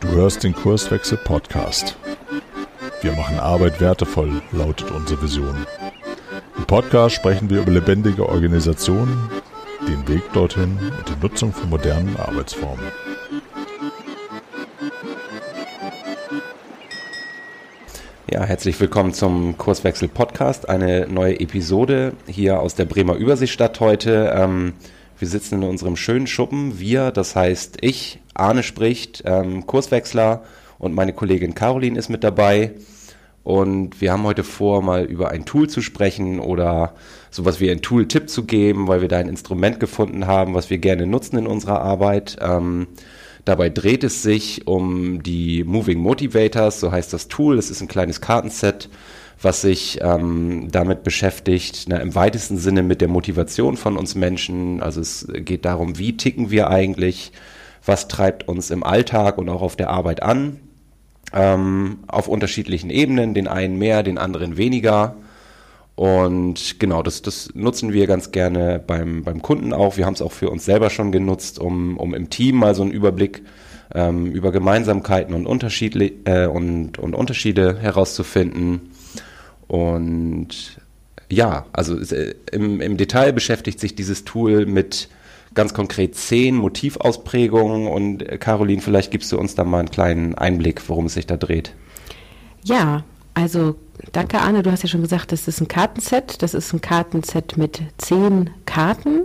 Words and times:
Du 0.00 0.08
hörst 0.08 0.44
den 0.44 0.54
Kurswechsel 0.54 1.18
Podcast. 1.18 1.96
Wir 3.00 3.10
machen 3.12 3.40
Arbeit 3.40 3.80
wertevoll, 3.80 4.40
lautet 4.52 4.92
unsere 4.92 5.20
Vision. 5.20 5.66
Im 6.56 6.64
Podcast 6.64 7.16
sprechen 7.16 7.50
wir 7.50 7.62
über 7.62 7.72
lebendige 7.72 8.28
Organisationen, 8.28 9.28
den 9.88 10.06
Weg 10.06 10.22
dorthin 10.32 10.78
und 10.96 11.08
die 11.08 11.20
Nutzung 11.20 11.52
von 11.52 11.70
modernen 11.70 12.16
Arbeitsformen. 12.18 12.84
Ja, 18.30 18.44
herzlich 18.44 18.78
willkommen 18.78 19.12
zum 19.12 19.58
Kurswechsel 19.58 20.06
Podcast. 20.06 20.68
Eine 20.68 21.08
neue 21.08 21.40
Episode 21.40 22.12
hier 22.26 22.60
aus 22.60 22.76
der 22.76 22.84
Bremer 22.84 23.16
Überseestadt 23.16 23.80
heute. 23.80 24.32
Ähm, 24.36 24.74
wir 25.22 25.28
sitzen 25.28 25.62
in 25.62 25.68
unserem 25.68 25.94
schönen 25.94 26.26
Schuppen. 26.26 26.80
Wir, 26.80 27.12
das 27.12 27.36
heißt 27.36 27.78
ich, 27.80 28.18
Arne 28.34 28.64
spricht, 28.64 29.22
ähm, 29.24 29.68
Kurswechsler 29.68 30.42
und 30.80 30.96
meine 30.96 31.12
Kollegin 31.12 31.54
Caroline 31.54 31.96
ist 31.96 32.08
mit 32.08 32.24
dabei. 32.24 32.72
Und 33.44 34.00
wir 34.00 34.10
haben 34.10 34.24
heute 34.24 34.42
vor, 34.42 34.82
mal 34.82 35.04
über 35.04 35.30
ein 35.30 35.44
Tool 35.44 35.68
zu 35.68 35.80
sprechen 35.80 36.40
oder 36.40 36.94
sowas 37.30 37.60
wie 37.60 37.70
ein 37.70 37.82
Tool-Tipp 37.82 38.28
zu 38.28 38.46
geben, 38.46 38.88
weil 38.88 39.00
wir 39.00 39.06
da 39.06 39.18
ein 39.18 39.28
Instrument 39.28 39.78
gefunden 39.78 40.26
haben, 40.26 40.54
was 40.54 40.70
wir 40.70 40.78
gerne 40.78 41.06
nutzen 41.06 41.38
in 41.38 41.46
unserer 41.46 41.80
Arbeit. 41.82 42.38
Ähm, 42.40 42.88
Dabei 43.44 43.70
dreht 43.70 44.04
es 44.04 44.22
sich 44.22 44.68
um 44.68 45.22
die 45.22 45.64
Moving 45.64 45.98
Motivators, 45.98 46.78
so 46.78 46.92
heißt 46.92 47.12
das 47.12 47.26
Tool. 47.26 47.58
Es 47.58 47.70
ist 47.70 47.80
ein 47.80 47.88
kleines 47.88 48.20
Kartenset, 48.20 48.88
was 49.42 49.60
sich 49.60 49.98
ähm, 50.02 50.68
damit 50.70 51.02
beschäftigt, 51.02 51.86
na, 51.88 51.96
im 51.96 52.14
weitesten 52.14 52.58
Sinne 52.58 52.82
mit 52.82 53.00
der 53.00 53.08
Motivation 53.08 53.76
von 53.76 53.96
uns 53.96 54.14
Menschen. 54.14 54.82
Also 54.82 55.00
es 55.00 55.26
geht 55.32 55.64
darum, 55.64 55.98
wie 55.98 56.16
ticken 56.16 56.50
wir 56.50 56.70
eigentlich, 56.70 57.32
was 57.84 58.08
treibt 58.08 58.46
uns 58.48 58.70
im 58.70 58.84
Alltag 58.84 59.38
und 59.38 59.48
auch 59.48 59.62
auf 59.62 59.76
der 59.76 59.90
Arbeit 59.90 60.22
an, 60.22 60.60
ähm, 61.32 61.98
auf 62.06 62.28
unterschiedlichen 62.28 62.90
Ebenen, 62.90 63.34
den 63.34 63.48
einen 63.48 63.78
mehr, 63.78 64.02
den 64.02 64.18
anderen 64.18 64.56
weniger. 64.56 65.16
Und 65.94 66.78
genau, 66.78 67.02
das, 67.02 67.22
das 67.22 67.50
nutzen 67.54 67.92
wir 67.92 68.06
ganz 68.06 68.30
gerne 68.30 68.82
beim, 68.84 69.24
beim 69.24 69.42
Kunden 69.42 69.72
auch. 69.72 69.96
Wir 69.96 70.06
haben 70.06 70.14
es 70.14 70.22
auch 70.22 70.32
für 70.32 70.50
uns 70.50 70.64
selber 70.64 70.88
schon 70.88 71.12
genutzt, 71.12 71.58
um, 71.58 71.96
um 71.98 72.14
im 72.14 72.30
Team 72.30 72.56
mal 72.56 72.74
so 72.74 72.82
einen 72.82 72.92
Überblick 72.92 73.42
ähm, 73.94 74.26
über 74.26 74.52
Gemeinsamkeiten 74.52 75.34
und, 75.34 75.46
Unterschiede, 75.46 76.12
äh, 76.24 76.46
und, 76.46 76.98
und 76.98 77.14
Unterschiede 77.14 77.78
herauszufinden. 77.78 78.92
Und 79.72 80.76
ja, 81.30 81.64
also 81.72 81.98
äh, 81.98 82.34
im, 82.52 82.82
im 82.82 82.98
Detail 82.98 83.32
beschäftigt 83.32 83.80
sich 83.80 83.94
dieses 83.94 84.24
Tool 84.24 84.66
mit 84.66 85.08
ganz 85.54 85.72
konkret 85.72 86.14
zehn 86.14 86.56
Motivausprägungen. 86.56 87.86
Und 87.86 88.20
äh, 88.20 88.36
Caroline, 88.36 88.82
vielleicht 88.82 89.10
gibst 89.10 89.32
du 89.32 89.38
uns 89.38 89.54
da 89.54 89.64
mal 89.64 89.78
einen 89.78 89.90
kleinen 89.90 90.34
Einblick, 90.34 90.86
worum 90.90 91.06
es 91.06 91.14
sich 91.14 91.26
da 91.26 91.38
dreht. 91.38 91.72
Ja, 92.64 93.02
also 93.32 93.76
danke 94.12 94.40
Arne, 94.40 94.62
du 94.62 94.70
hast 94.70 94.82
ja 94.82 94.90
schon 94.90 95.00
gesagt, 95.00 95.32
das 95.32 95.48
ist 95.48 95.62
ein 95.62 95.68
Kartenset. 95.68 96.42
Das 96.42 96.52
ist 96.52 96.74
ein 96.74 96.82
Kartenset 96.82 97.56
mit 97.56 97.80
zehn 97.96 98.50
Karten. 98.66 99.22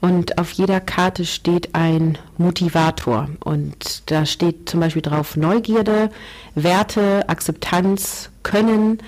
Und 0.00 0.38
auf 0.38 0.52
jeder 0.52 0.80
Karte 0.80 1.24
steht 1.24 1.74
ein 1.74 2.18
Motivator. 2.38 3.30
Und 3.44 4.08
da 4.12 4.26
steht 4.26 4.68
zum 4.68 4.78
Beispiel 4.78 5.02
drauf 5.02 5.36
Neugierde, 5.36 6.10
Werte, 6.54 7.28
Akzeptanz, 7.28 8.30
Können, 8.44 8.98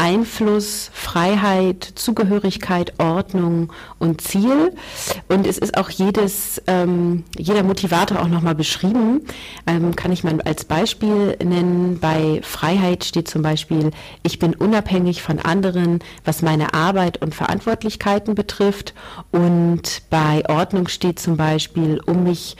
Einfluss, 0.00 0.90
Freiheit, 0.94 1.84
Zugehörigkeit, 1.94 2.98
Ordnung 2.98 3.70
und 3.98 4.22
Ziel. 4.22 4.72
Und 5.28 5.46
es 5.46 5.58
ist 5.58 5.76
auch 5.76 5.90
jedes, 5.90 6.60
ähm, 6.66 7.24
jeder 7.36 7.62
Motivator 7.62 8.18
auch 8.20 8.28
nochmal 8.28 8.54
beschrieben. 8.54 9.20
Ähm, 9.66 9.94
kann 9.94 10.10
ich 10.10 10.24
mal 10.24 10.40
als 10.40 10.64
Beispiel 10.64 11.36
nennen. 11.44 11.98
Bei 12.00 12.40
Freiheit 12.42 13.04
steht 13.04 13.28
zum 13.28 13.42
Beispiel, 13.42 13.90
ich 14.22 14.38
bin 14.38 14.54
unabhängig 14.54 15.20
von 15.20 15.38
anderen, 15.38 15.98
was 16.24 16.40
meine 16.40 16.72
Arbeit 16.72 17.20
und 17.20 17.34
Verantwortlichkeiten 17.34 18.34
betrifft. 18.34 18.94
Und 19.32 20.02
bei 20.08 20.42
Ordnung 20.48 20.88
steht 20.88 21.18
zum 21.18 21.36
Beispiel, 21.36 22.00
um 22.06 22.24
mich 22.24 22.56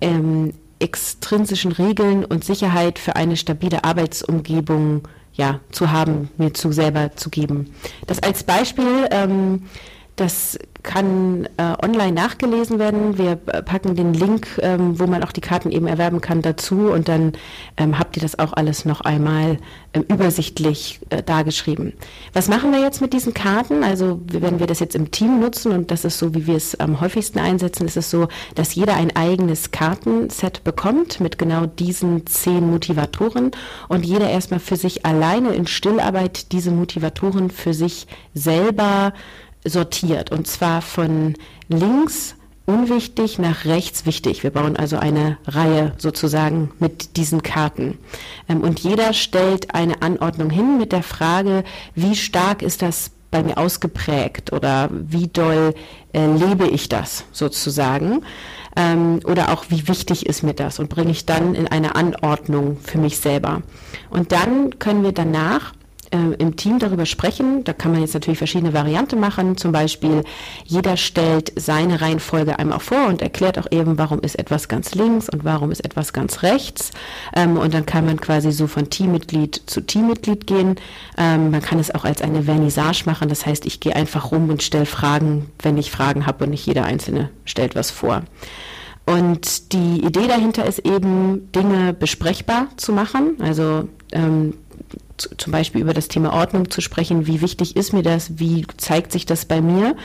ähm, 0.00 0.54
extrinsischen 0.78 1.72
Regeln 1.72 2.24
und 2.24 2.44
Sicherheit 2.44 3.00
für 3.00 3.16
eine 3.16 3.36
stabile 3.36 3.82
Arbeitsumgebung 3.82 5.08
ja, 5.36 5.60
zu 5.70 5.92
haben, 5.92 6.30
mir 6.38 6.54
zu 6.54 6.72
selber 6.72 7.14
zu 7.16 7.30
geben. 7.30 7.74
Das 8.06 8.22
als 8.22 8.42
Beispiel, 8.42 9.06
ähm, 9.10 9.64
das 10.16 10.58
kann 10.86 11.48
äh, 11.56 11.74
online 11.82 12.12
nachgelesen 12.12 12.78
werden. 12.78 13.18
Wir 13.18 13.32
äh, 13.46 13.62
packen 13.62 13.96
den 13.96 14.14
Link, 14.14 14.46
ähm, 14.62 14.98
wo 14.98 15.06
man 15.06 15.24
auch 15.24 15.32
die 15.32 15.40
Karten 15.40 15.72
eben 15.72 15.88
erwerben 15.88 16.20
kann, 16.20 16.42
dazu 16.42 16.90
und 16.92 17.08
dann 17.08 17.32
ähm, 17.76 17.98
habt 17.98 18.16
ihr 18.16 18.22
das 18.22 18.38
auch 18.38 18.52
alles 18.52 18.84
noch 18.84 19.00
einmal 19.00 19.58
ähm, 19.92 20.04
übersichtlich 20.08 21.00
äh, 21.10 21.22
dargeschrieben. 21.24 21.92
Was 22.32 22.48
machen 22.48 22.70
wir 22.72 22.80
jetzt 22.80 23.00
mit 23.00 23.12
diesen 23.12 23.34
Karten? 23.34 23.82
Also 23.82 24.20
wenn 24.26 24.60
wir 24.60 24.68
das 24.68 24.78
jetzt 24.78 24.94
im 24.94 25.10
Team 25.10 25.40
nutzen 25.40 25.72
und 25.72 25.90
das 25.90 26.04
ist 26.04 26.18
so, 26.18 26.34
wie 26.34 26.46
wir 26.46 26.56
es 26.56 26.78
am 26.78 27.00
häufigsten 27.00 27.40
einsetzen, 27.40 27.86
ist 27.86 27.96
es 27.96 28.08
so, 28.08 28.28
dass 28.54 28.76
jeder 28.76 28.94
ein 28.94 29.14
eigenes 29.16 29.72
Kartenset 29.72 30.62
bekommt 30.62 31.18
mit 31.18 31.36
genau 31.36 31.66
diesen 31.66 32.26
zehn 32.26 32.70
Motivatoren 32.70 33.50
und 33.88 34.06
jeder 34.06 34.30
erstmal 34.30 34.60
für 34.60 34.76
sich 34.76 35.04
alleine 35.04 35.52
in 35.52 35.66
Stillarbeit 35.66 36.52
diese 36.52 36.70
Motivatoren 36.70 37.50
für 37.50 37.74
sich 37.74 38.06
selber 38.34 39.12
sortiert 39.68 40.32
und 40.32 40.46
zwar 40.46 40.82
von 40.82 41.34
links 41.68 42.36
unwichtig 42.66 43.38
nach 43.38 43.64
rechts 43.64 44.06
wichtig. 44.06 44.42
Wir 44.42 44.50
bauen 44.50 44.76
also 44.76 44.96
eine 44.98 45.38
Reihe 45.46 45.92
sozusagen 45.98 46.72
mit 46.80 47.16
diesen 47.16 47.42
Karten. 47.42 47.98
Ähm, 48.48 48.60
und 48.60 48.80
jeder 48.80 49.12
stellt 49.12 49.74
eine 49.74 50.02
Anordnung 50.02 50.50
hin 50.50 50.76
mit 50.76 50.92
der 50.92 51.04
Frage, 51.04 51.64
wie 51.94 52.16
stark 52.16 52.62
ist 52.62 52.82
das 52.82 53.12
bei 53.30 53.42
mir 53.42 53.58
ausgeprägt 53.58 54.52
oder 54.52 54.88
wie 54.90 55.28
doll 55.28 55.74
äh, 56.12 56.26
lebe 56.26 56.68
ich 56.68 56.88
das 56.88 57.24
sozusagen 57.32 58.22
ähm, 58.76 59.20
oder 59.24 59.52
auch 59.52 59.66
wie 59.68 59.88
wichtig 59.88 60.26
ist 60.26 60.42
mir 60.42 60.54
das 60.54 60.78
und 60.78 60.88
bringe 60.88 61.10
ich 61.10 61.26
dann 61.26 61.54
in 61.54 61.68
eine 61.68 61.96
Anordnung 61.96 62.78
für 62.82 62.98
mich 62.98 63.18
selber. 63.18 63.62
Und 64.10 64.32
dann 64.32 64.78
können 64.78 65.02
wir 65.02 65.12
danach 65.12 65.72
äh, 66.10 66.34
im 66.38 66.56
Team 66.56 66.78
darüber 66.78 67.06
sprechen. 67.06 67.64
Da 67.64 67.72
kann 67.72 67.92
man 67.92 68.00
jetzt 68.00 68.14
natürlich 68.14 68.38
verschiedene 68.38 68.72
Varianten 68.72 69.20
machen. 69.20 69.56
Zum 69.56 69.72
Beispiel, 69.72 70.24
jeder 70.64 70.96
stellt 70.96 71.52
seine 71.56 72.00
Reihenfolge 72.00 72.58
einmal 72.58 72.80
vor 72.80 73.06
und 73.06 73.22
erklärt 73.22 73.58
auch 73.58 73.66
eben, 73.70 73.98
warum 73.98 74.20
ist 74.20 74.38
etwas 74.38 74.68
ganz 74.68 74.94
links 74.94 75.28
und 75.28 75.44
warum 75.44 75.70
ist 75.70 75.84
etwas 75.84 76.12
ganz 76.12 76.42
rechts. 76.42 76.90
Ähm, 77.34 77.56
und 77.56 77.74
dann 77.74 77.86
kann 77.86 78.06
man 78.06 78.20
quasi 78.20 78.52
so 78.52 78.66
von 78.66 78.90
Teammitglied 78.90 79.62
zu 79.66 79.80
Teammitglied 79.80 80.46
gehen. 80.46 80.76
Ähm, 81.18 81.50
man 81.50 81.62
kann 81.62 81.78
es 81.78 81.94
auch 81.94 82.04
als 82.04 82.22
eine 82.22 82.44
Vernissage 82.44 83.04
machen. 83.06 83.28
Das 83.28 83.46
heißt, 83.46 83.66
ich 83.66 83.80
gehe 83.80 83.94
einfach 83.94 84.32
rum 84.32 84.48
und 84.50 84.62
stelle 84.62 84.86
Fragen, 84.86 85.50
wenn 85.62 85.76
ich 85.76 85.90
Fragen 85.90 86.26
habe 86.26 86.44
und 86.44 86.50
nicht 86.50 86.66
jeder 86.66 86.84
Einzelne 86.84 87.30
stellt 87.44 87.74
was 87.74 87.90
vor. 87.90 88.22
Und 89.06 89.72
die 89.72 90.04
Idee 90.04 90.26
dahinter 90.26 90.66
ist 90.66 90.80
eben, 90.80 91.52
Dinge 91.52 91.92
besprechbar 91.92 92.66
zu 92.76 92.92
machen. 92.92 93.36
Also 93.40 93.88
ähm, 94.12 94.54
zum 95.18 95.52
Beispiel 95.52 95.80
über 95.80 95.94
das 95.94 96.08
Thema 96.08 96.32
Ordnung 96.32 96.70
zu 96.70 96.80
sprechen, 96.80 97.26
wie 97.26 97.40
wichtig 97.40 97.76
ist 97.76 97.92
mir 97.92 98.02
das, 98.02 98.38
wie 98.38 98.66
zeigt 98.76 99.12
sich 99.12 99.26
das 99.26 99.44
bei 99.44 99.60
mir. 99.60 99.96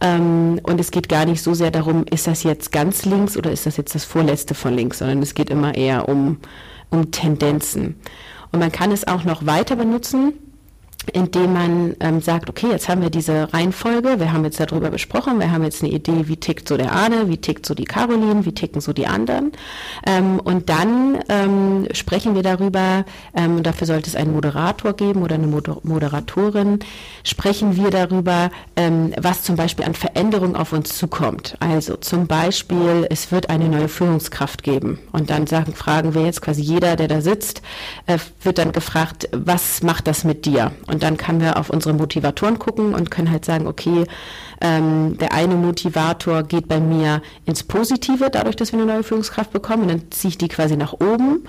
Ähm, 0.00 0.60
und 0.62 0.80
es 0.80 0.90
geht 0.90 1.08
gar 1.08 1.26
nicht 1.26 1.42
so 1.42 1.54
sehr 1.54 1.70
darum, 1.70 2.04
ist 2.10 2.26
das 2.26 2.42
jetzt 2.42 2.72
ganz 2.72 3.04
links 3.04 3.36
oder 3.36 3.50
ist 3.50 3.66
das 3.66 3.76
jetzt 3.76 3.94
das 3.94 4.04
vorletzte 4.04 4.54
von 4.54 4.74
links, 4.74 4.98
sondern 4.98 5.22
es 5.22 5.34
geht 5.34 5.50
immer 5.50 5.74
eher 5.74 6.08
um, 6.08 6.38
um 6.90 7.10
Tendenzen. 7.10 7.96
Und 8.52 8.60
man 8.60 8.72
kann 8.72 8.92
es 8.92 9.06
auch 9.06 9.24
noch 9.24 9.46
weiter 9.46 9.76
benutzen 9.76 10.34
indem 11.12 11.52
man 11.52 11.96
ähm, 12.00 12.20
sagt, 12.20 12.48
okay, 12.48 12.68
jetzt 12.70 12.88
haben 12.88 13.02
wir 13.02 13.10
diese 13.10 13.52
Reihenfolge, 13.52 14.18
wir 14.20 14.32
haben 14.32 14.44
jetzt 14.44 14.60
darüber 14.60 14.90
gesprochen, 14.90 15.38
wir 15.38 15.50
haben 15.50 15.64
jetzt 15.64 15.82
eine 15.82 15.92
Idee, 15.92 16.28
wie 16.28 16.36
tickt 16.36 16.68
so 16.68 16.76
der 16.76 16.92
Arne, 16.92 17.28
wie 17.28 17.36
tickt 17.36 17.66
so 17.66 17.74
die 17.74 17.84
Caroline, 17.84 18.44
wie 18.44 18.52
ticken 18.52 18.80
so 18.80 18.92
die 18.92 19.06
anderen. 19.06 19.52
Ähm, 20.06 20.40
und 20.40 20.68
dann 20.68 21.18
ähm, 21.28 21.86
sprechen 21.92 22.34
wir 22.34 22.42
darüber, 22.42 23.04
ähm, 23.34 23.62
dafür 23.62 23.86
sollte 23.86 24.08
es 24.08 24.16
einen 24.16 24.32
Moderator 24.32 24.94
geben 24.94 25.22
oder 25.22 25.34
eine 25.34 25.46
Moder 25.46 25.78
Moderatorin, 25.82 26.80
sprechen 27.24 27.76
wir 27.76 27.90
darüber, 27.90 28.50
ähm, 28.76 29.12
was 29.20 29.42
zum 29.42 29.56
Beispiel 29.56 29.84
an 29.84 29.94
Veränderungen 29.94 30.56
auf 30.56 30.72
uns 30.72 30.96
zukommt. 30.96 31.56
Also 31.60 31.96
zum 31.96 32.26
Beispiel, 32.26 33.06
es 33.10 33.32
wird 33.32 33.50
eine 33.50 33.68
neue 33.68 33.88
Führungskraft 33.88 34.62
geben. 34.62 34.98
Und 35.12 35.30
dann 35.30 35.46
sagen, 35.46 35.74
fragen 35.74 36.14
wir 36.14 36.24
jetzt 36.24 36.42
quasi 36.42 36.62
jeder, 36.62 36.96
der 36.96 37.08
da 37.08 37.20
sitzt, 37.20 37.62
äh, 38.06 38.18
wird 38.42 38.58
dann 38.58 38.72
gefragt, 38.72 39.28
was 39.32 39.82
macht 39.82 40.06
das 40.06 40.24
mit 40.24 40.46
dir? 40.46 40.72
Und 40.86 40.93
dann 41.02 41.16
können 41.16 41.40
wir 41.40 41.56
auf 41.56 41.70
unsere 41.70 41.94
Motivatoren 41.94 42.58
gucken 42.58 42.94
und 42.94 43.10
können 43.10 43.30
halt 43.30 43.44
sagen, 43.44 43.66
okay, 43.66 44.04
ähm, 44.60 45.18
der 45.18 45.32
eine 45.32 45.56
Motivator 45.56 46.42
geht 46.42 46.68
bei 46.68 46.80
mir 46.80 47.22
ins 47.44 47.62
Positive, 47.62 48.30
dadurch, 48.30 48.56
dass 48.56 48.72
wir 48.72 48.80
eine 48.80 48.92
neue 48.92 49.02
Führungskraft 49.02 49.52
bekommen. 49.52 49.82
Und 49.82 49.88
dann 49.88 50.10
ziehe 50.10 50.30
ich 50.30 50.38
die 50.38 50.48
quasi 50.48 50.76
nach 50.76 50.92
oben. 50.94 51.44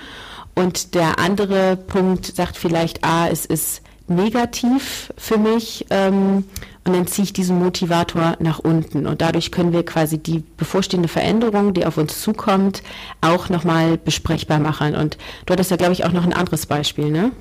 Und 0.55 0.95
der 0.95 1.19
andere 1.19 1.75
Punkt 1.75 2.25
sagt 2.25 2.57
vielleicht, 2.57 3.03
ah, 3.03 3.27
es 3.29 3.45
ist 3.45 3.81
negativ 4.07 5.11
für 5.17 5.37
mich 5.37 5.85
ähm, 5.89 6.45
und 6.83 6.95
dann 6.95 7.07
ziehe 7.07 7.23
ich 7.23 7.33
diesen 7.33 7.57
Motivator 7.57 8.35
nach 8.39 8.59
unten. 8.59 9.07
Und 9.07 9.21
dadurch 9.21 9.51
können 9.51 9.73
wir 9.73 9.83
quasi 9.83 10.19
die 10.19 10.43
bevorstehende 10.57 11.07
Veränderung, 11.07 11.73
die 11.73 11.85
auf 11.85 11.97
uns 11.97 12.21
zukommt, 12.21 12.83
auch 13.21 13.49
nochmal 13.49 13.97
besprechbar 13.97 14.59
machen. 14.59 14.95
Und 14.95 15.17
du 15.45 15.53
hattest 15.53 15.71
ja, 15.71 15.77
glaube 15.77 15.93
ich, 15.93 16.05
auch 16.05 16.11
noch 16.11 16.23
ein 16.23 16.33
anderes 16.33 16.67
Beispiel, 16.67 17.09
ne? 17.09 17.31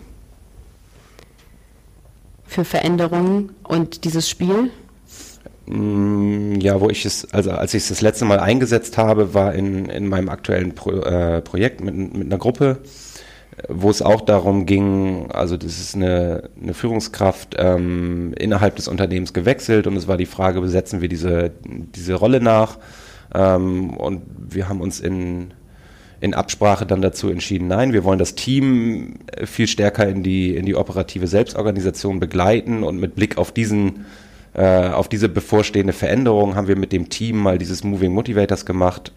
Für 2.54 2.64
Veränderungen 2.64 3.50
und 3.64 4.04
dieses 4.04 4.30
Spiel. 4.30 4.70
Mm, 5.66 6.60
ja, 6.60 6.80
wo 6.80 6.88
ich 6.88 7.04
es, 7.04 7.26
also 7.34 7.50
als 7.50 7.74
ich 7.74 7.82
es 7.82 7.88
das 7.88 8.00
letzte 8.00 8.26
Mal 8.26 8.38
eingesetzt 8.38 8.96
habe, 8.96 9.34
war 9.34 9.54
in, 9.54 9.86
in 9.86 10.06
meinem 10.06 10.28
aktuellen 10.28 10.72
Pro, 10.72 10.92
äh, 10.92 11.40
Projekt 11.40 11.80
mit, 11.80 11.96
mit 11.96 12.28
einer 12.28 12.38
Gruppe, 12.38 12.78
wo 13.68 13.90
es 13.90 14.02
auch 14.02 14.20
darum 14.20 14.66
ging, 14.66 15.32
also 15.32 15.56
das 15.56 15.80
ist 15.80 15.96
eine, 15.96 16.48
eine 16.62 16.74
Führungskraft 16.74 17.56
ähm, 17.58 18.34
innerhalb 18.38 18.76
des 18.76 18.86
Unternehmens 18.86 19.32
gewechselt 19.32 19.88
und 19.88 19.96
es 19.96 20.06
war 20.06 20.16
die 20.16 20.24
Frage, 20.24 20.60
besetzen 20.60 21.00
wir 21.00 21.08
diese, 21.08 21.50
diese 21.64 22.14
Rolle 22.14 22.40
nach? 22.40 22.78
Ähm, 23.34 23.96
und 23.96 24.22
wir 24.38 24.68
haben 24.68 24.80
uns 24.80 25.00
in, 25.00 25.54
in 26.24 26.32
Absprache 26.32 26.86
dann 26.86 27.02
dazu 27.02 27.28
entschieden, 27.28 27.68
nein, 27.68 27.92
wir 27.92 28.02
wollen 28.02 28.18
das 28.18 28.34
Team 28.34 29.16
viel 29.44 29.66
stärker 29.66 30.08
in 30.08 30.22
die, 30.22 30.56
in 30.56 30.64
die 30.64 30.74
operative 30.74 31.26
Selbstorganisation 31.26 32.18
begleiten 32.18 32.82
und 32.82 32.98
mit 32.98 33.14
Blick 33.14 33.36
auf 33.36 33.52
diesen 33.52 34.06
äh, 34.54 34.88
auf 34.88 35.08
diese 35.08 35.28
bevorstehende 35.28 35.92
Veränderung 35.92 36.54
haben 36.54 36.68
wir 36.68 36.76
mit 36.76 36.92
dem 36.92 37.08
Team 37.08 37.38
mal 37.38 37.58
dieses 37.58 37.84
Moving 37.84 38.12
Motivators 38.12 38.64
gemacht 38.64 39.12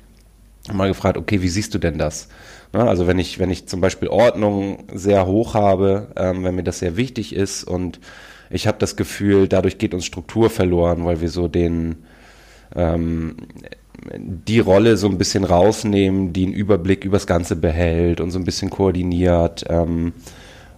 mal 0.73 0.89
gefragt, 0.89 1.17
okay, 1.17 1.41
wie 1.41 1.47
siehst 1.47 1.73
du 1.73 1.77
denn 1.77 1.97
das? 1.97 2.27
Ne, 2.73 2.83
also 2.83 3.07
wenn 3.07 3.19
ich, 3.19 3.39
wenn 3.39 3.49
ich 3.49 3.67
zum 3.67 3.79
Beispiel 3.79 4.09
Ordnung 4.09 4.83
sehr 4.93 5.25
hoch 5.25 5.53
habe, 5.53 6.07
ähm, 6.17 6.43
wenn 6.43 6.55
mir 6.55 6.63
das 6.63 6.79
sehr 6.79 6.97
wichtig 6.97 7.33
ist 7.33 7.63
und 7.63 7.99
ich 8.49 8.67
habe 8.67 8.77
das 8.79 8.97
Gefühl, 8.97 9.47
dadurch 9.47 9.77
geht 9.77 9.93
uns 9.93 10.05
Struktur 10.05 10.49
verloren, 10.49 11.05
weil 11.05 11.21
wir 11.21 11.29
so 11.29 11.47
den 11.47 12.03
ähm, 12.75 13.37
die 14.15 14.59
Rolle 14.59 14.97
so 14.97 15.07
ein 15.07 15.17
bisschen 15.17 15.43
rausnehmen, 15.43 16.33
die 16.33 16.45
einen 16.45 16.53
Überblick 16.53 17.03
übers 17.03 17.27
Ganze 17.27 17.55
behält 17.55 18.21
und 18.21 18.31
so 18.31 18.39
ein 18.39 18.45
bisschen 18.45 18.69
koordiniert. 18.69 19.65
Ähm, 19.69 20.13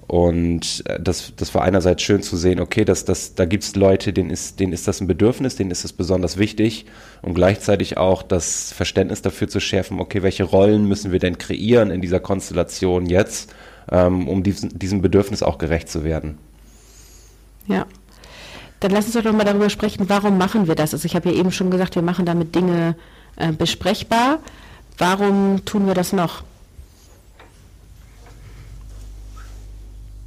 und 0.10 0.84
äh, 0.88 1.00
das, 1.00 1.34
das 1.36 1.54
war 1.54 1.62
einerseits 1.62 2.02
schön 2.02 2.24
zu 2.24 2.36
sehen, 2.36 2.60
okay, 2.60 2.84
dass 2.84 3.06
das, 3.06 3.36
da 3.36 3.46
gibt 3.46 3.64
es 3.64 3.76
Leute, 3.76 4.12
denen 4.12 4.32
ist, 4.32 4.60
denen 4.60 4.74
ist 4.74 4.88
das 4.88 5.02
ein 5.02 5.08
Bedürfnis, 5.08 5.56
denen 5.56 5.70
ist 5.70 5.84
das 5.84 5.94
besonders 5.94 6.38
wichtig 6.38 6.88
und 7.22 7.36
gleichzeitig 7.36 7.98
auch 7.98 8.24
das 8.24 8.74
Verständnis 8.74 9.22
dafür 9.22 9.48
zu 9.48 9.60
schärfen, 9.60 10.00
okay, 10.00 10.24
welche 10.24 10.46
Rollen 10.46 10.88
müssen 10.88 11.12
wir 11.12 11.20
denn 11.20 11.38
kreieren 11.38 11.92
in 11.92 12.02
dieser 12.02 12.20
Konstellation 12.20 13.06
jetzt, 13.06 13.54
ähm, 13.92 14.28
um 14.28 14.42
diesen, 14.42 14.80
diesem 14.80 15.04
Bedürfnis 15.04 15.44
auch 15.44 15.60
gerecht 15.60 15.90
zu 15.90 16.04
werden. 16.04 16.40
Ja. 17.68 17.86
Dann 18.80 18.92
lass 18.92 19.06
uns 19.06 19.16
doch 19.16 19.24
nochmal 19.24 19.46
darüber 19.46 19.70
sprechen, 19.70 20.08
warum 20.08 20.38
machen 20.38 20.68
wir 20.68 20.76
das? 20.76 20.94
Also 20.94 21.06
ich 21.06 21.16
habe 21.16 21.30
ja 21.30 21.36
eben 21.36 21.52
schon 21.52 21.70
gesagt, 21.70 21.96
wir 21.96 22.02
machen 22.02 22.26
damit 22.26 22.56
Dinge 22.56 22.96
äh, 23.36 23.52
besprechbar. 23.52 24.40
Warum 24.98 25.64
tun 25.66 25.88
wir 25.88 25.94
das 25.94 26.14
noch? 26.14 26.44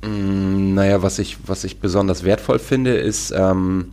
Mm, 0.03 0.75
naja, 0.75 1.03
was 1.03 1.19
ich, 1.19 1.39
was 1.47 1.65
ich 1.65 1.81
besonders 1.81 2.25
wertvoll 2.25 2.59
finde, 2.59 2.97
ist 2.97 3.33
ähm, 3.37 3.93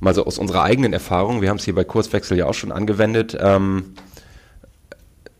mal 0.00 0.14
so 0.14 0.24
aus 0.24 0.38
unserer 0.38 0.62
eigenen 0.62 0.92
Erfahrung, 0.92 1.40
wir 1.40 1.48
haben 1.48 1.56
es 1.56 1.64
hier 1.64 1.74
bei 1.74 1.84
Kurswechsel 1.84 2.36
ja 2.36 2.46
auch 2.46 2.54
schon 2.54 2.72
angewendet, 2.72 3.36
ähm, 3.40 3.94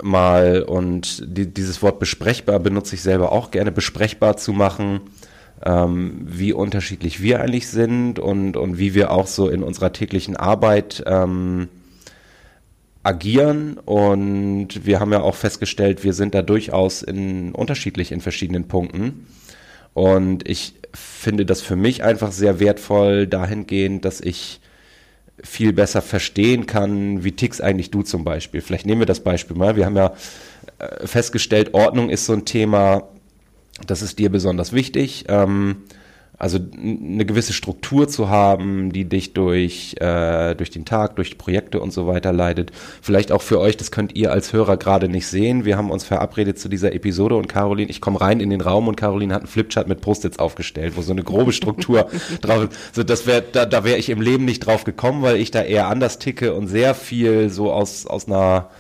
mal 0.02 0.62
und 0.62 1.23
die, 1.26 1.52
dieses 1.52 1.82
Wort 1.82 1.99
besprechbar 1.99 2.58
benutze 2.58 2.94
ich 2.94 3.02
selber 3.02 3.32
auch 3.32 3.50
gerne, 3.50 3.73
besprechbar 3.73 4.37
zu 4.37 4.52
machen, 4.52 5.00
ähm, 5.65 6.21
wie 6.25 6.53
unterschiedlich 6.53 7.23
wir 7.23 7.41
eigentlich 7.41 7.69
sind 7.69 8.19
und, 8.19 8.57
und 8.57 8.79
wie 8.79 8.95
wir 8.95 9.11
auch 9.11 9.27
so 9.27 9.49
in 9.49 9.62
unserer 9.62 9.93
täglichen 9.93 10.37
Arbeit 10.37 11.03
ähm, 11.07 11.69
agieren 13.03 13.79
und 13.79 14.85
wir 14.85 15.01
haben 15.01 15.12
ja 15.12 15.23
auch 15.23 15.35
festgestellt, 15.35 16.05
wir 16.05 16.12
sind 16.12 16.35
da 16.35 16.43
durchaus 16.43 17.03
in 17.03 17.53
unterschiedlich 17.53 18.12
in 18.12 18.21
verschiedenen 18.21 18.69
Punkten. 18.69 19.27
Und 19.95 20.49
ich 20.49 20.75
finde 20.93 21.47
das 21.47 21.62
für 21.62 21.77
mich 21.77 22.05
einfach 22.05 22.33
sehr 22.33 22.61
wertvoll 22.61 23.27
dahingehend, 23.27 24.05
dass 24.05 24.21
ich 24.21 24.61
viel 25.43 25.73
besser 25.73 26.03
verstehen 26.03 26.67
kann, 26.67 27.25
wie 27.25 27.33
tickst 27.33 27.62
eigentlich 27.62 27.91
du 27.91 28.03
zum 28.03 28.25
Beispiel. 28.25 28.61
Vielleicht 28.61 28.87
nehmen 28.87 29.01
wir 29.01 29.07
das 29.07 29.21
Beispiel 29.21 29.57
mal. 29.57 29.77
Wir 29.77 29.87
haben 29.87 29.97
ja 29.97 30.12
äh, 30.79 31.07
festgestellt, 31.07 31.73
Ordnung 31.73 32.11
ist 32.11 32.27
so 32.27 32.35
ein 32.35 32.45
Thema, 32.45 33.09
das 33.87 34.03
ist 34.03 34.19
dir 34.19 34.31
besonders 34.31 34.73
wichtig. 34.73 35.25
Ähm, 35.29 35.85
also 36.41 36.59
eine 36.59 37.27
gewisse 37.27 37.53
Struktur 37.53 38.09
zu 38.09 38.31
haben, 38.31 38.93
die 38.93 39.05
dich 39.05 39.35
durch, 39.35 39.95
äh, 40.01 40.55
durch 40.55 40.71
den 40.71 40.87
Tag, 40.87 41.17
durch 41.17 41.37
Projekte 41.37 41.81
und 41.81 41.93
so 41.93 42.07
weiter 42.07 42.33
leitet. 42.33 42.73
Vielleicht 43.03 43.31
auch 43.31 43.43
für 43.43 43.61
euch, 43.61 43.77
das 43.77 43.91
könnt 43.91 44.17
ihr 44.17 44.33
als 44.33 44.55
Hörer 44.55 44.79
gerade 44.79 45.11
nicht 45.11 45.27
sehen. 45.27 45.67
Wir 45.67 45.77
haben 45.77 45.91
uns 45.91 46.03
verabredet 46.03 46.59
zu 46.59 46.71
dieser 46.71 46.95
Episode 46.95 47.37
und 47.37 47.47
Caroline, 47.47 47.91
ich 47.91 48.01
komme 48.01 48.23
rein 48.23 48.41
in 48.41 48.49
den 48.49 48.63
Raum 48.63 48.89
und 48.89 48.97
Caroline 48.97 49.35
hat 49.35 49.43
einen 49.43 49.51
Flipchart 49.51 49.87
mit 49.87 50.01
Post-its 50.01 50.39
aufgestellt, 50.39 50.95
wo 50.97 51.03
so 51.03 51.13
eine 51.13 51.23
grobe 51.23 51.53
Struktur 51.53 52.09
drauf 52.41 52.71
ist. 52.71 52.95
So, 52.95 53.03
das 53.03 53.27
wär, 53.27 53.43
da, 53.43 53.67
da 53.67 53.85
wäre 53.85 53.99
ich 53.99 54.09
im 54.09 54.23
Leben 54.23 54.47
nicht 54.47 54.61
drauf 54.61 54.85
gekommen, 54.85 55.21
weil 55.21 55.37
ich 55.37 55.51
da 55.51 55.61
eher 55.61 55.89
anders 55.89 56.19
ticke 56.19 56.55
und 56.55 56.69
sehr 56.69 56.95
viel 56.95 57.51
so 57.51 57.71
aus, 57.71 58.07
aus 58.07 58.29
einer 58.29 58.71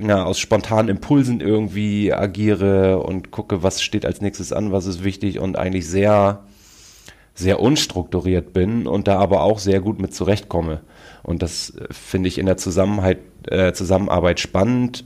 ja, 0.00 0.24
aus 0.24 0.38
spontanen 0.38 0.88
Impulsen 0.88 1.40
irgendwie 1.40 2.12
agiere 2.12 2.98
und 2.98 3.30
gucke, 3.30 3.62
was 3.62 3.82
steht 3.82 4.06
als 4.06 4.20
nächstes 4.20 4.52
an, 4.52 4.72
was 4.72 4.86
ist 4.86 5.04
wichtig 5.04 5.38
und 5.38 5.58
eigentlich 5.58 5.86
sehr, 5.88 6.44
sehr 7.34 7.60
unstrukturiert 7.60 8.52
bin 8.52 8.86
und 8.86 9.08
da 9.08 9.18
aber 9.18 9.42
auch 9.42 9.58
sehr 9.58 9.80
gut 9.80 10.00
mit 10.00 10.14
zurechtkomme. 10.14 10.80
Und 11.22 11.42
das 11.42 11.70
äh, 11.70 11.86
finde 11.90 12.28
ich 12.28 12.38
in 12.38 12.46
der 12.46 12.56
Zusammenarbeit, 12.56 13.18
äh, 13.46 13.72
Zusammenarbeit 13.72 14.40
spannend, 14.40 15.04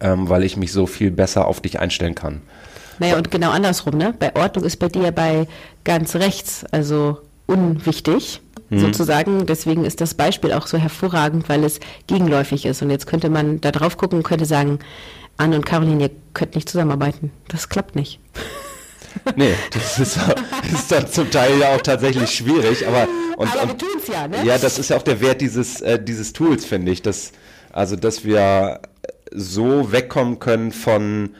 ähm, 0.00 0.28
weil 0.28 0.44
ich 0.44 0.56
mich 0.56 0.72
so 0.72 0.86
viel 0.86 1.10
besser 1.10 1.46
auf 1.46 1.60
dich 1.60 1.80
einstellen 1.80 2.14
kann. 2.14 2.42
Naja, 2.98 3.16
und 3.16 3.30
genau 3.30 3.50
andersrum, 3.50 3.96
ne? 3.98 4.14
Bei 4.18 4.34
Ordnung 4.36 4.64
ist 4.64 4.76
bei 4.76 4.88
dir 4.88 5.10
bei 5.10 5.48
ganz 5.82 6.14
rechts, 6.14 6.64
also 6.70 7.18
unwichtig 7.46 8.40
mhm. 8.70 8.78
sozusagen. 8.78 9.46
Deswegen 9.46 9.84
ist 9.84 10.00
das 10.00 10.14
Beispiel 10.14 10.52
auch 10.52 10.66
so 10.66 10.78
hervorragend, 10.78 11.48
weil 11.48 11.64
es 11.64 11.80
gegenläufig 12.06 12.66
ist. 12.66 12.82
Und 12.82 12.90
jetzt 12.90 13.06
könnte 13.06 13.30
man 13.30 13.60
da 13.60 13.70
drauf 13.70 13.96
gucken 13.96 14.18
und 14.18 14.22
könnte 14.24 14.46
sagen, 14.46 14.78
Anne 15.36 15.56
und 15.56 15.66
Caroline, 15.66 16.04
ihr 16.04 16.10
könnt 16.32 16.54
nicht 16.54 16.68
zusammenarbeiten. 16.68 17.32
Das 17.48 17.68
klappt 17.68 17.96
nicht. 17.96 18.20
Nee, 19.36 19.54
das 19.70 20.00
ist, 20.00 20.18
ist 20.72 20.90
dann 20.90 21.06
zum 21.06 21.30
Teil 21.30 21.60
ja 21.60 21.76
auch 21.76 21.80
tatsächlich 21.80 22.34
schwierig, 22.34 22.84
aber 22.84 23.06
und, 23.36 23.48
aber 23.56 23.68
wir 23.68 23.78
tun 23.78 23.88
es 23.96 24.08
ja, 24.08 24.26
ne? 24.26 24.44
Ja, 24.44 24.58
das 24.58 24.78
ist 24.78 24.90
ja 24.90 24.96
auch 24.96 25.02
der 25.02 25.20
Wert 25.20 25.40
dieses, 25.40 25.80
äh, 25.80 26.02
dieses 26.02 26.32
Tools, 26.32 26.64
finde 26.64 26.90
ich. 26.90 27.00
Dass, 27.00 27.30
also, 27.72 27.94
dass 27.94 28.24
wir 28.24 28.80
so 29.30 29.92
wegkommen 29.92 30.40
können 30.40 30.72
von 30.72 31.30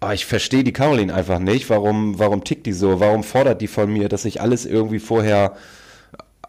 oh, 0.00 0.10
ich 0.10 0.26
verstehe 0.26 0.64
die 0.64 0.72
Caroline 0.72 1.12
einfach 1.12 1.38
nicht, 1.38 1.70
warum, 1.70 2.18
warum 2.18 2.44
tickt 2.44 2.66
die 2.66 2.72
so, 2.72 3.00
warum 3.00 3.22
fordert 3.22 3.60
die 3.60 3.66
von 3.66 3.92
mir, 3.92 4.08
dass 4.08 4.24
ich 4.24 4.40
alles 4.40 4.66
irgendwie 4.66 4.98
vorher 4.98 5.56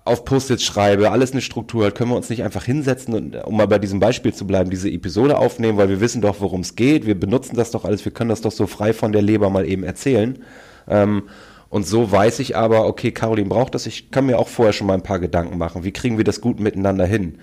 auf 0.07 0.23
Post-its 0.23 0.63
schreibe, 0.63 1.11
alles 1.11 1.33
eine 1.33 1.41
Struktur 1.41 1.85
hat, 1.85 1.95
können 1.95 2.11
wir 2.11 2.15
uns 2.15 2.29
nicht 2.29 2.43
einfach 2.43 2.63
hinsetzen 2.63 3.13
und, 3.13 3.35
um 3.45 3.57
mal 3.57 3.67
bei 3.67 3.77
diesem 3.77 3.99
Beispiel 3.99 4.33
zu 4.33 4.47
bleiben, 4.47 4.69
diese 4.69 4.89
Episode 4.89 5.37
aufnehmen, 5.37 5.77
weil 5.77 5.89
wir 5.89 5.99
wissen 5.99 6.21
doch, 6.21 6.39
worum 6.39 6.61
es 6.61 6.75
geht, 6.75 7.05
wir 7.05 7.19
benutzen 7.19 7.55
das 7.55 7.71
doch 7.71 7.83
alles, 7.83 8.05
wir 8.05 8.13
können 8.13 8.29
das 8.29 8.41
doch 8.41 8.51
so 8.51 8.67
frei 8.67 8.93
von 8.93 9.11
der 9.11 9.21
Leber 9.21 9.49
mal 9.49 9.67
eben 9.67 9.83
erzählen. 9.83 10.39
Ähm, 10.87 11.23
und 11.69 11.85
so 11.85 12.09
weiß 12.09 12.39
ich 12.39 12.55
aber, 12.55 12.87
okay, 12.87 13.11
Caroline 13.11 13.49
braucht 13.49 13.75
das, 13.75 13.85
ich 13.85 14.09
kann 14.09 14.25
mir 14.25 14.39
auch 14.39 14.47
vorher 14.47 14.71
schon 14.71 14.87
mal 14.87 14.93
ein 14.93 15.03
paar 15.03 15.19
Gedanken 15.19 15.57
machen, 15.57 15.83
wie 15.83 15.91
kriegen 15.91 16.17
wir 16.17 16.23
das 16.23 16.39
gut 16.39 16.61
miteinander 16.61 17.05
hin? 17.05 17.39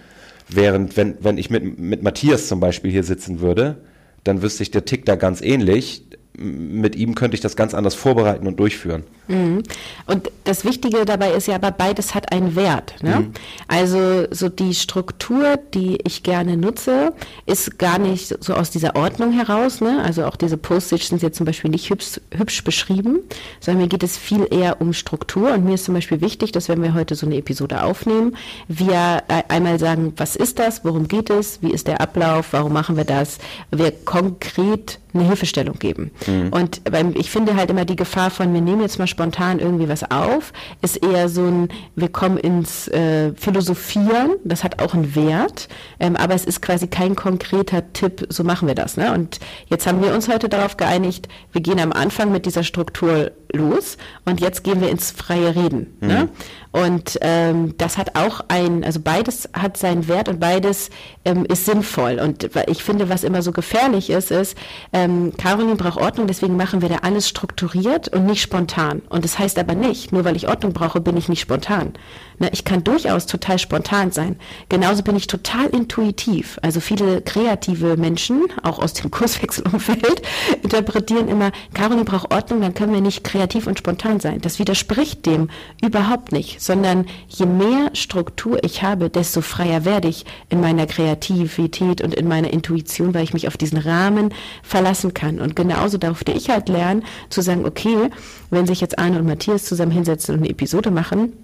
Während, 0.48 0.96
wenn, 0.96 1.16
wenn 1.20 1.36
ich 1.36 1.50
mit, 1.50 1.78
mit 1.78 2.02
Matthias 2.02 2.48
zum 2.48 2.60
Beispiel 2.60 2.90
hier 2.90 3.04
sitzen 3.04 3.40
würde, 3.40 3.76
dann 4.24 4.42
wüsste 4.42 4.62
ich, 4.62 4.70
der 4.70 4.84
tickt 4.84 5.08
da 5.08 5.16
ganz 5.16 5.40
ähnlich 5.40 6.04
mit 6.36 6.96
ihm 6.96 7.14
könnte 7.14 7.36
ich 7.36 7.40
das 7.40 7.54
ganz 7.56 7.74
anders 7.74 7.94
vorbereiten 7.94 8.46
und 8.46 8.58
durchführen. 8.58 9.04
Mhm. 9.28 9.62
Und 10.06 10.30
das 10.44 10.64
Wichtige 10.64 11.04
dabei 11.04 11.32
ist 11.32 11.46
ja 11.46 11.54
aber, 11.54 11.70
beides 11.70 12.14
hat 12.14 12.32
einen 12.32 12.56
Wert. 12.56 13.02
Ne? 13.02 13.20
Mhm. 13.20 13.32
Also 13.68 14.26
so 14.30 14.48
die 14.48 14.74
Struktur, 14.74 15.58
die 15.72 15.98
ich 16.04 16.22
gerne 16.22 16.56
nutze, 16.56 17.12
ist 17.46 17.78
gar 17.78 17.98
nicht 17.98 18.42
so 18.42 18.54
aus 18.54 18.70
dieser 18.70 18.96
Ordnung 18.96 19.32
heraus. 19.32 19.80
Ne? 19.80 20.02
Also 20.02 20.24
auch 20.24 20.36
diese 20.36 20.56
Post-its 20.56 21.08
sind 21.08 21.22
jetzt 21.22 21.36
zum 21.36 21.46
Beispiel 21.46 21.70
nicht 21.70 21.88
hübsch, 21.88 22.20
hübsch 22.36 22.64
beschrieben, 22.64 23.20
sondern 23.60 23.82
mir 23.82 23.88
geht 23.88 24.02
es 24.02 24.16
viel 24.16 24.46
eher 24.50 24.80
um 24.80 24.92
Struktur. 24.92 25.52
Und 25.52 25.64
mir 25.64 25.74
ist 25.74 25.84
zum 25.84 25.94
Beispiel 25.94 26.20
wichtig, 26.20 26.52
dass 26.52 26.68
wenn 26.68 26.82
wir 26.82 26.94
heute 26.94 27.14
so 27.14 27.26
eine 27.26 27.36
Episode 27.36 27.82
aufnehmen, 27.84 28.36
wir 28.66 29.22
einmal 29.48 29.78
sagen, 29.78 30.12
was 30.16 30.34
ist 30.36 30.58
das, 30.58 30.84
worum 30.84 31.06
geht 31.06 31.30
es, 31.30 31.62
wie 31.62 31.70
ist 31.70 31.86
der 31.86 32.00
Ablauf, 32.00 32.48
warum 32.52 32.72
machen 32.72 32.96
wir 32.96 33.04
das, 33.04 33.38
wir 33.70 33.92
konkret 33.92 34.98
eine 35.14 35.24
Hilfestellung 35.24 35.78
geben. 35.78 36.10
Mhm. 36.26 36.48
Und 36.50 36.82
ich 37.16 37.30
finde 37.30 37.56
halt 37.56 37.70
immer 37.70 37.84
die 37.84 37.96
Gefahr 37.96 38.30
von, 38.30 38.52
wir 38.52 38.60
nehmen 38.60 38.80
jetzt 38.80 38.98
mal 38.98 39.06
spontan 39.06 39.58
irgendwie 39.58 39.88
was 39.88 40.10
auf, 40.10 40.52
ist 40.82 41.04
eher 41.04 41.28
so 41.28 41.44
ein, 41.44 41.68
wir 41.96 42.08
kommen 42.08 42.38
ins 42.38 42.88
äh, 42.88 43.32
Philosophieren, 43.34 44.36
das 44.44 44.64
hat 44.64 44.82
auch 44.82 44.94
einen 44.94 45.14
Wert, 45.14 45.68
ähm, 46.00 46.16
aber 46.16 46.34
es 46.34 46.44
ist 46.44 46.62
quasi 46.62 46.86
kein 46.86 47.14
konkreter 47.14 47.92
Tipp, 47.92 48.26
so 48.28 48.44
machen 48.44 48.68
wir 48.68 48.74
das. 48.74 48.96
Ne? 48.96 49.12
Und 49.12 49.40
jetzt 49.68 49.86
haben 49.86 50.02
wir 50.02 50.14
uns 50.14 50.28
heute 50.28 50.48
darauf 50.48 50.76
geeinigt, 50.76 51.28
wir 51.52 51.60
gehen 51.60 51.80
am 51.80 51.92
Anfang 51.92 52.32
mit 52.32 52.46
dieser 52.46 52.62
Struktur 52.62 53.30
los 53.54 53.96
und 54.24 54.40
jetzt 54.40 54.64
gehen 54.64 54.80
wir 54.80 54.90
ins 54.90 55.10
freie 55.10 55.54
Reden. 55.54 55.96
Mhm. 56.00 56.08
Ne? 56.08 56.28
Und 56.74 57.18
ähm, 57.20 57.78
das 57.78 57.98
hat 57.98 58.16
auch 58.16 58.40
ein, 58.48 58.82
also 58.82 58.98
beides 58.98 59.48
hat 59.52 59.76
seinen 59.76 60.08
Wert 60.08 60.28
und 60.28 60.40
beides 60.40 60.90
ähm, 61.24 61.44
ist 61.44 61.66
sinnvoll. 61.66 62.18
Und 62.18 62.50
ich 62.66 62.82
finde, 62.82 63.08
was 63.08 63.22
immer 63.22 63.42
so 63.42 63.52
gefährlich 63.52 64.10
ist, 64.10 64.32
ist, 64.32 64.58
ähm, 64.92 65.32
Caroline 65.38 65.76
braucht 65.76 66.00
Ordnung, 66.00 66.26
deswegen 66.26 66.56
machen 66.56 66.82
wir 66.82 66.88
da 66.88 66.96
alles 67.02 67.28
strukturiert 67.28 68.08
und 68.08 68.26
nicht 68.26 68.42
spontan. 68.42 69.02
Und 69.08 69.24
das 69.24 69.38
heißt 69.38 69.56
aber 69.60 69.76
nicht, 69.76 70.10
nur 70.10 70.24
weil 70.24 70.34
ich 70.34 70.48
Ordnung 70.48 70.72
brauche, 70.72 71.00
bin 71.00 71.16
ich 71.16 71.28
nicht 71.28 71.42
spontan. 71.42 71.92
Ne, 72.40 72.50
ich 72.52 72.64
kann 72.64 72.82
durchaus 72.82 73.26
total 73.26 73.60
spontan 73.60 74.10
sein. 74.10 74.36
Genauso 74.68 75.04
bin 75.04 75.14
ich 75.14 75.28
total 75.28 75.66
intuitiv. 75.66 76.58
Also 76.62 76.80
viele 76.80 77.22
kreative 77.22 77.96
Menschen, 77.96 78.42
auch 78.64 78.80
aus 78.80 78.94
dem 78.94 79.10
Kurswechselumfeld, 79.12 80.22
interpretieren 80.62 81.28
immer, 81.28 81.52
Caroline 81.72 82.04
braucht 82.04 82.32
Ordnung, 82.32 82.60
dann 82.60 82.74
können 82.74 82.92
wir 82.92 83.00
nicht 83.00 83.22
kreativ 83.22 83.43
und 83.66 83.78
spontan 83.78 84.20
sein. 84.20 84.40
Das 84.40 84.58
widerspricht 84.58 85.24
dem 85.26 85.50
überhaupt 85.82 86.32
nicht 86.32 86.60
sondern 86.64 87.06
je 87.28 87.46
mehr 87.46 87.90
Struktur 87.92 88.58
ich 88.62 88.82
habe, 88.82 89.10
desto 89.10 89.40
freier 89.40 89.84
werde 89.84 90.08
ich 90.08 90.24
in 90.48 90.60
meiner 90.60 90.86
Kreativität 90.86 92.00
und 92.00 92.14
in 92.14 92.26
meiner 92.26 92.52
Intuition, 92.52 93.14
weil 93.14 93.24
ich 93.24 93.34
mich 93.34 93.48
auf 93.48 93.56
diesen 93.56 93.78
Rahmen 93.78 94.32
verlassen 94.62 95.14
kann. 95.14 95.40
Und 95.40 95.56
genauso 95.56 95.98
durfte 95.98 96.32
ich 96.32 96.50
halt 96.50 96.68
lernen, 96.68 97.04
zu 97.28 97.42
sagen, 97.42 97.64
okay, 97.64 98.10
wenn 98.50 98.66
sich 98.66 98.80
jetzt 98.80 98.98
Arne 98.98 99.18
und 99.18 99.26
Matthias 99.26 99.64
zusammen 99.64 99.92
hinsetzen 99.92 100.34
und 100.34 100.40
eine 100.40 100.50
Episode 100.50 100.90
machen, 100.90 101.34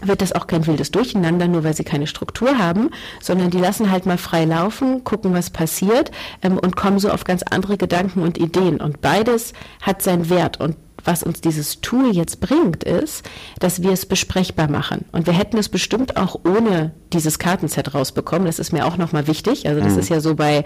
wird 0.00 0.22
das 0.22 0.32
auch 0.32 0.46
kein 0.46 0.64
wildes 0.68 0.92
Durcheinander, 0.92 1.48
nur 1.48 1.64
weil 1.64 1.74
sie 1.74 1.82
keine 1.82 2.06
Struktur 2.06 2.56
haben, 2.56 2.90
sondern 3.20 3.50
die 3.50 3.58
lassen 3.58 3.90
halt 3.90 4.06
mal 4.06 4.16
frei 4.16 4.44
laufen, 4.44 5.02
gucken, 5.02 5.34
was 5.34 5.50
passiert 5.50 6.12
ähm, 6.42 6.56
und 6.56 6.76
kommen 6.76 7.00
so 7.00 7.10
auf 7.10 7.24
ganz 7.24 7.42
andere 7.42 7.76
Gedanken 7.76 8.22
und 8.22 8.38
Ideen. 8.38 8.80
Und 8.80 9.00
beides 9.00 9.54
hat 9.82 10.02
seinen 10.02 10.30
Wert. 10.30 10.60
Und 10.60 10.76
was 11.04 11.22
uns 11.22 11.40
dieses 11.40 11.80
Tool 11.80 12.14
jetzt 12.14 12.40
bringt, 12.40 12.84
ist, 12.84 13.28
dass 13.60 13.82
wir 13.82 13.92
es 13.92 14.06
besprechbar 14.06 14.70
machen. 14.70 15.04
Und 15.12 15.26
wir 15.26 15.34
hätten 15.34 15.58
es 15.58 15.68
bestimmt 15.68 16.16
auch 16.16 16.40
ohne 16.44 16.92
dieses 17.12 17.38
Kartenset 17.38 17.94
rausbekommen. 17.94 18.46
Das 18.46 18.58
ist 18.58 18.72
mir 18.72 18.84
auch 18.86 18.96
nochmal 18.96 19.26
wichtig. 19.26 19.66
Also 19.68 19.80
das 19.80 19.94
mhm. 19.94 19.98
ist 20.00 20.08
ja 20.10 20.20
so 20.20 20.34
bei 20.34 20.64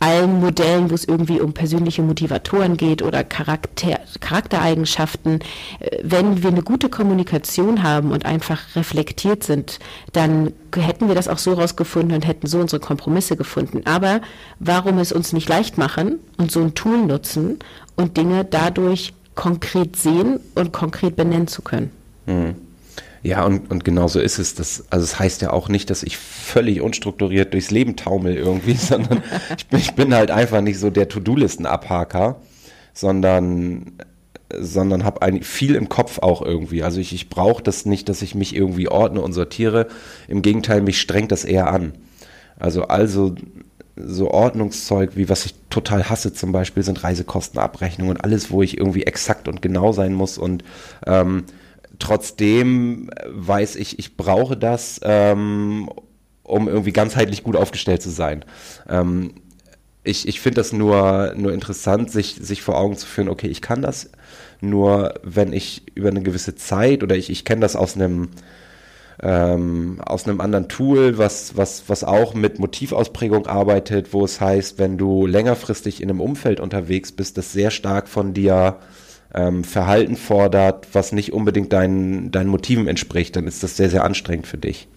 allen 0.00 0.40
Modellen, 0.40 0.90
wo 0.90 0.94
es 0.94 1.04
irgendwie 1.04 1.40
um 1.40 1.52
persönliche 1.52 2.02
Motivatoren 2.02 2.76
geht 2.76 3.02
oder 3.02 3.22
Charakter, 3.22 4.00
Charaktereigenschaften. 4.20 5.40
Äh, 5.80 5.98
wenn 6.02 6.42
wir 6.42 6.50
eine 6.50 6.62
gute 6.62 6.88
Kommunikation 6.88 7.82
haben 7.82 8.12
und 8.12 8.24
einfach 8.24 8.74
reflektiert 8.74 9.44
sind, 9.44 9.78
dann 10.12 10.52
hätten 10.74 11.08
wir 11.08 11.14
das 11.14 11.28
auch 11.28 11.38
so 11.38 11.52
rausgefunden 11.52 12.14
und 12.14 12.26
hätten 12.26 12.46
so 12.46 12.58
unsere 12.58 12.80
Kompromisse 12.80 13.36
gefunden. 13.36 13.82
Aber 13.84 14.20
warum 14.58 14.98
es 14.98 15.12
uns 15.12 15.32
nicht 15.32 15.48
leicht 15.48 15.78
machen 15.78 16.18
und 16.36 16.50
so 16.50 16.60
ein 16.60 16.74
Tool 16.74 16.98
nutzen 16.98 17.58
und 17.96 18.16
Dinge 18.16 18.44
dadurch 18.44 19.14
konkret 19.36 19.94
sehen 19.94 20.40
und 20.56 20.72
konkret 20.72 21.14
benennen 21.14 21.46
zu 21.46 21.62
können. 21.62 21.92
Mhm. 22.26 22.56
Ja, 23.22 23.44
und, 23.44 23.70
und 23.70 23.84
genau 23.84 24.08
so 24.08 24.20
ist 24.20 24.38
es. 24.38 24.54
Das, 24.54 24.84
also 24.90 25.04
es 25.04 25.10
das 25.10 25.18
heißt 25.18 25.42
ja 25.42 25.52
auch 25.52 25.68
nicht, 25.68 25.90
dass 25.90 26.02
ich 26.02 26.16
völlig 26.16 26.80
unstrukturiert 26.80 27.54
durchs 27.54 27.70
Leben 27.70 27.96
taumel 27.96 28.36
irgendwie, 28.36 28.74
sondern 28.74 29.22
ich 29.56 29.66
bin, 29.66 29.78
ich 29.78 29.94
bin 29.94 30.14
halt 30.14 30.30
einfach 30.30 30.60
nicht 30.60 30.78
so 30.78 30.90
der 30.90 31.08
To-Do-Listen-Abhaker, 31.08 32.36
sondern 32.92 33.92
sondern 34.58 35.02
habe 35.02 35.40
viel 35.42 35.74
im 35.74 35.88
Kopf 35.88 36.20
auch 36.20 36.40
irgendwie. 36.40 36.84
Also 36.84 37.00
ich, 37.00 37.12
ich 37.12 37.28
brauche 37.28 37.64
das 37.64 37.84
nicht, 37.84 38.08
dass 38.08 38.22
ich 38.22 38.36
mich 38.36 38.54
irgendwie 38.54 38.88
ordne 38.88 39.20
und 39.20 39.32
sortiere. 39.32 39.88
Im 40.28 40.40
Gegenteil, 40.40 40.82
mich 40.82 41.00
strengt 41.00 41.32
das 41.32 41.44
eher 41.44 41.68
an. 41.68 41.94
Also 42.56 42.84
also 42.84 43.34
so 43.96 44.30
Ordnungszeug, 44.30 45.16
wie 45.16 45.28
was 45.28 45.46
ich 45.46 45.54
total 45.70 46.08
hasse 46.08 46.32
zum 46.32 46.52
Beispiel, 46.52 46.82
sind 46.82 47.02
Reisekostenabrechnungen 47.02 48.16
und 48.16 48.22
alles, 48.22 48.50
wo 48.50 48.62
ich 48.62 48.76
irgendwie 48.76 49.04
exakt 49.04 49.48
und 49.48 49.62
genau 49.62 49.92
sein 49.92 50.12
muss 50.12 50.38
und 50.38 50.64
ähm, 51.06 51.44
trotzdem 51.98 53.10
weiß 53.26 53.76
ich, 53.76 53.98
ich 53.98 54.16
brauche 54.16 54.56
das, 54.56 55.00
ähm, 55.02 55.90
um 56.42 56.68
irgendwie 56.68 56.92
ganzheitlich 56.92 57.42
gut 57.42 57.56
aufgestellt 57.56 58.02
zu 58.02 58.10
sein. 58.10 58.44
Ähm, 58.88 59.34
ich 60.04 60.28
ich 60.28 60.40
finde 60.40 60.60
das 60.60 60.72
nur, 60.72 61.34
nur 61.36 61.52
interessant, 61.52 62.10
sich, 62.10 62.36
sich 62.40 62.62
vor 62.62 62.78
Augen 62.78 62.96
zu 62.96 63.06
führen, 63.06 63.28
okay, 63.28 63.48
ich 63.48 63.60
kann 63.60 63.82
das, 63.82 64.10
nur 64.60 65.14
wenn 65.22 65.52
ich 65.52 65.82
über 65.94 66.10
eine 66.10 66.22
gewisse 66.22 66.54
Zeit 66.54 67.02
oder 67.02 67.16
ich, 67.16 67.30
ich 67.30 67.44
kenne 67.44 67.60
das 67.62 67.76
aus 67.76 67.96
einem 67.96 68.28
ähm, 69.22 70.00
aus 70.04 70.26
einem 70.26 70.40
anderen 70.40 70.68
Tool, 70.68 71.18
was, 71.18 71.56
was, 71.56 71.84
was 71.88 72.04
auch 72.04 72.34
mit 72.34 72.58
Motivausprägung 72.58 73.46
arbeitet, 73.46 74.12
wo 74.12 74.24
es 74.24 74.40
heißt, 74.40 74.78
wenn 74.78 74.98
du 74.98 75.26
längerfristig 75.26 76.02
in 76.02 76.10
einem 76.10 76.20
Umfeld 76.20 76.60
unterwegs 76.60 77.12
bist, 77.12 77.38
das 77.38 77.52
sehr 77.52 77.70
stark 77.70 78.08
von 78.08 78.34
dir 78.34 78.78
ähm, 79.34 79.64
Verhalten 79.64 80.16
fordert, 80.16 80.88
was 80.92 81.12
nicht 81.12 81.32
unbedingt 81.32 81.72
deinen, 81.72 82.30
deinen 82.30 82.48
Motiven 82.48 82.88
entspricht, 82.88 83.36
dann 83.36 83.46
ist 83.46 83.62
das 83.62 83.76
sehr, 83.76 83.90
sehr 83.90 84.04
anstrengend 84.04 84.46
für 84.46 84.58
dich. 84.58 84.88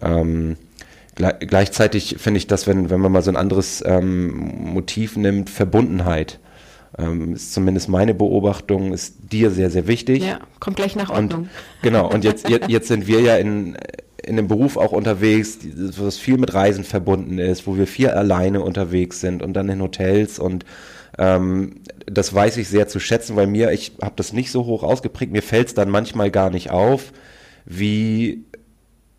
Ähm, 0.00 0.56
gleichzeitig 1.14 2.16
finde 2.18 2.38
ich 2.38 2.46
das, 2.46 2.66
wenn, 2.66 2.90
wenn 2.90 3.00
man 3.00 3.12
mal 3.12 3.22
so 3.22 3.30
ein 3.30 3.36
anderes 3.36 3.82
ähm, 3.84 4.72
Motiv 4.72 5.16
nimmt, 5.16 5.50
Verbundenheit 5.50 6.38
ähm, 6.96 7.34
ist 7.34 7.52
zumindest 7.52 7.88
meine 7.88 8.14
Beobachtung, 8.14 8.92
ist 8.92 9.32
dir 9.32 9.50
sehr, 9.50 9.70
sehr 9.70 9.86
wichtig. 9.86 10.24
Ja, 10.24 10.40
kommt 10.60 10.76
gleich 10.76 10.96
nach 10.96 11.10
Ordnung. 11.10 11.42
Und, 11.42 11.48
genau, 11.82 12.10
und 12.10 12.24
jetzt, 12.24 12.48
jetzt, 12.48 12.68
jetzt 12.68 12.88
sind 12.88 13.06
wir 13.06 13.20
ja 13.20 13.36
in, 13.36 13.76
in 14.22 14.38
einem 14.38 14.48
Beruf 14.48 14.76
auch 14.76 14.92
unterwegs, 14.92 15.58
was 15.98 16.16
viel 16.18 16.38
mit 16.38 16.54
Reisen 16.54 16.84
verbunden 16.84 17.38
ist, 17.38 17.66
wo 17.66 17.76
wir 17.76 17.86
viel 17.86 18.08
alleine 18.08 18.62
unterwegs 18.62 19.20
sind 19.20 19.42
und 19.42 19.54
dann 19.54 19.68
in 19.68 19.82
Hotels 19.82 20.38
und 20.38 20.64
ähm, 21.18 21.80
das 22.06 22.32
weiß 22.32 22.56
ich 22.58 22.68
sehr 22.68 22.88
zu 22.88 23.00
schätzen, 23.00 23.36
weil 23.36 23.46
mir, 23.46 23.72
ich 23.72 23.92
habe 24.00 24.14
das 24.16 24.32
nicht 24.32 24.50
so 24.50 24.66
hoch 24.66 24.82
ausgeprägt, 24.82 25.32
mir 25.32 25.42
fällt 25.42 25.68
es 25.68 25.74
dann 25.74 25.90
manchmal 25.90 26.30
gar 26.30 26.50
nicht 26.50 26.70
auf, 26.70 27.12
wie, 27.64 28.44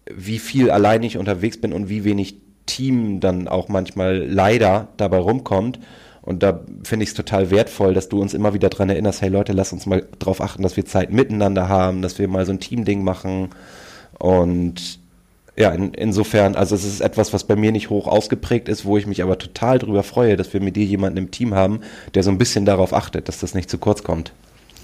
wie 0.10 0.40
viel 0.40 0.72
allein 0.72 1.04
ich 1.04 1.18
unterwegs 1.18 1.60
bin 1.60 1.74
und 1.74 1.90
wie 1.90 2.04
wenig 2.06 2.38
Team 2.66 3.20
dann 3.20 3.48
auch 3.48 3.68
manchmal 3.68 4.18
leider 4.18 4.90
dabei 4.98 5.18
rumkommt. 5.18 5.80
Und 6.30 6.44
da 6.44 6.60
finde 6.84 7.06
ich 7.06 7.10
es 7.10 7.16
total 7.16 7.50
wertvoll, 7.50 7.96
dass 7.96 8.08
du 8.08 8.22
uns 8.22 8.36
immer 8.36 8.54
wieder 8.54 8.70
daran 8.70 8.92
erinnerst, 8.92 9.24
hey 9.24 9.30
Leute, 9.30 9.52
lass 9.52 9.74
uns 9.74 9.88
mal 9.88 10.06
darauf 10.20 10.42
achten, 10.42 10.62
dass 10.62 10.78
wir 10.78 10.86
Zeit 10.86 11.12
miteinander 11.12 11.70
haben, 11.70 12.04
dass 12.04 12.20
wir 12.20 12.28
mal 12.28 12.46
so 12.46 12.52
ein 12.52 12.60
Team-Ding 12.60 13.04
machen. 13.04 13.50
Und 14.20 15.00
ja, 15.56 15.72
in, 15.72 15.92
insofern, 15.96 16.56
also 16.56 16.76
es 16.76 16.86
ist 16.86 17.02
etwas, 17.02 17.34
was 17.34 17.46
bei 17.46 17.56
mir 17.56 17.72
nicht 17.72 17.90
hoch 17.90 18.06
ausgeprägt 18.06 18.70
ist, 18.70 18.86
wo 18.86 18.96
ich 18.96 19.08
mich 19.08 19.24
aber 19.24 19.40
total 19.40 19.80
darüber 19.80 20.04
freue, 20.04 20.38
dass 20.38 20.54
wir 20.54 20.62
mit 20.62 20.76
dir 20.76 20.86
jemanden 20.86 21.18
im 21.18 21.32
Team 21.32 21.56
haben, 21.56 21.80
der 22.14 22.22
so 22.22 22.30
ein 22.30 22.38
bisschen 22.38 22.64
darauf 22.64 22.94
achtet, 22.94 23.28
dass 23.28 23.40
das 23.40 23.56
nicht 23.56 23.68
zu 23.68 23.80
kurz 23.80 24.04
kommt. 24.04 24.32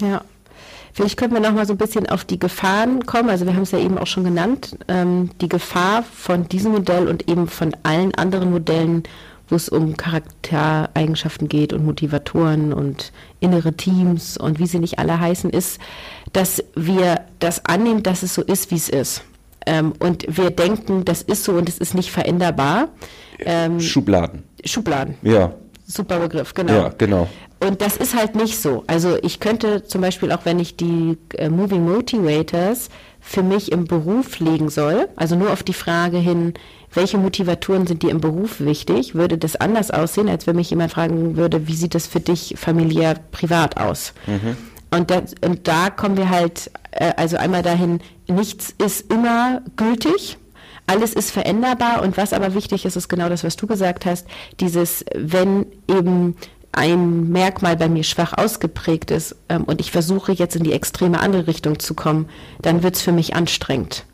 Ja. 0.01 0.23
Vielleicht 0.93 1.15
könnten 1.15 1.35
wir 1.35 1.41
noch 1.41 1.53
mal 1.53 1.67
so 1.67 1.73
ein 1.73 1.77
bisschen 1.77 2.09
auf 2.09 2.25
die 2.25 2.39
Gefahren 2.39 3.05
kommen. 3.05 3.29
Also 3.29 3.45
wir 3.45 3.53
haben 3.53 3.63
es 3.63 3.71
ja 3.71 3.77
eben 3.77 3.99
auch 3.99 4.07
schon 4.07 4.23
genannt. 4.23 4.79
Ähm, 4.87 5.29
die 5.41 5.49
Gefahr 5.49 6.01
von 6.01 6.49
diesem 6.49 6.71
Modell 6.71 7.07
und 7.07 7.29
eben 7.29 7.47
von 7.47 7.75
allen 7.83 8.15
anderen 8.15 8.49
Modellen 8.49 9.03
wo 9.49 9.55
es 9.55 9.69
um 9.69 9.97
Charaktereigenschaften 9.97 11.47
geht 11.47 11.73
und 11.73 11.85
Motivatoren 11.85 12.73
und 12.73 13.11
innere 13.39 13.73
Teams 13.73 14.37
und 14.37 14.59
wie 14.59 14.67
sie 14.67 14.79
nicht 14.79 14.99
alle 14.99 15.19
heißen, 15.19 15.49
ist, 15.49 15.79
dass 16.33 16.63
wir 16.75 17.21
das 17.39 17.65
annehmen, 17.65 18.03
dass 18.03 18.23
es 18.23 18.33
so 18.33 18.41
ist, 18.41 18.71
wie 18.71 18.75
es 18.75 18.89
ist. 18.89 19.23
Ähm, 19.65 19.93
und 19.99 20.25
wir 20.37 20.51
denken, 20.51 21.05
das 21.05 21.21
ist 21.21 21.43
so 21.43 21.53
und 21.53 21.69
es 21.69 21.77
ist 21.77 21.95
nicht 21.95 22.11
veränderbar. 22.11 22.89
Ähm, 23.39 23.79
Schubladen. 23.79 24.43
Schubladen. 24.63 25.15
Ja. 25.21 25.53
Super 25.87 26.19
Begriff, 26.19 26.53
genau. 26.53 26.73
Ja, 26.73 26.89
genau. 26.97 27.29
Und 27.59 27.81
das 27.81 27.97
ist 27.97 28.15
halt 28.15 28.35
nicht 28.35 28.59
so. 28.59 28.83
Also 28.87 29.17
ich 29.21 29.39
könnte 29.39 29.83
zum 29.83 30.01
Beispiel 30.01 30.31
auch, 30.31 30.45
wenn 30.45 30.59
ich 30.59 30.75
die 30.77 31.17
äh, 31.37 31.49
Moving 31.49 31.85
Motivators 31.85 32.89
für 33.27 33.41
mich 33.41 33.71
im 33.71 33.85
Beruf 33.85 34.39
legen 34.39 34.69
soll, 34.69 35.09
also 35.15 35.35
nur 35.35 35.51
auf 35.51 35.63
die 35.63 35.73
Frage 35.73 36.17
hin, 36.17 36.53
welche 36.93 37.17
Motivatoren 37.17 37.87
sind 37.87 38.03
dir 38.03 38.11
im 38.11 38.21
Beruf 38.21 38.59
wichtig, 38.59 39.15
würde 39.15 39.37
das 39.39 39.55
anders 39.55 39.89
aussehen, 39.89 40.29
als 40.29 40.45
wenn 40.45 40.55
mich 40.55 40.69
jemand 40.69 40.91
fragen 40.91 41.35
würde, 41.35 41.67
wie 41.67 41.75
sieht 41.75 41.95
das 41.95 42.05
für 42.05 42.19
dich 42.19 42.53
familiär, 42.55 43.15
privat 43.31 43.77
aus? 43.77 44.13
Mhm. 44.27 44.55
Und, 44.91 45.09
das, 45.09 45.33
und 45.43 45.67
da 45.67 45.89
kommen 45.89 46.17
wir 46.17 46.29
halt, 46.29 46.69
äh, 46.91 47.13
also 47.17 47.35
einmal 47.37 47.63
dahin, 47.63 47.99
nichts 48.27 48.73
ist 48.77 49.11
immer 49.11 49.63
gültig, 49.75 50.37
alles 50.85 51.13
ist 51.13 51.31
veränderbar 51.31 52.03
und 52.03 52.17
was 52.17 52.31
aber 52.31 52.53
wichtig 52.53 52.85
ist, 52.85 52.95
ist 52.95 53.09
genau 53.09 53.27
das, 53.27 53.43
was 53.43 53.55
du 53.55 53.65
gesagt 53.65 54.05
hast, 54.05 54.27
dieses, 54.59 55.03
wenn 55.15 55.65
eben 55.87 56.35
ein 56.75 57.29
Merkmal 57.29 57.77
bei 57.77 57.89
mir 57.89 58.03
schwach 58.03 58.33
ausgeprägt 58.33 59.11
ist 59.11 59.35
ähm, 59.49 59.63
und 59.63 59.79
ich 59.81 59.91
versuche 59.91 60.31
jetzt 60.31 60.55
in 60.55 60.63
die 60.63 60.73
extreme 60.73 61.19
andere 61.19 61.47
Richtung 61.47 61.79
zu 61.79 61.93
kommen, 61.93 62.29
dann 62.61 62.83
wird 62.83 62.95
es 62.95 63.01
für 63.01 63.11
mich 63.11 63.35
anstrengend. 63.35 64.05